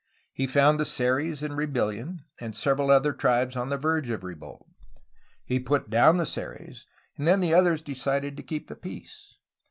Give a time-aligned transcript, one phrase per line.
[0.33, 4.67] He foimd the Seris in rebellion and several other tribes on the verge of revolt.
[5.45, 6.87] He put down the Seris,
[7.19, 9.35] and then the others decided to keep the peace.